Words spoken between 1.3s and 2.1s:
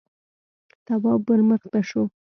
مخته شو: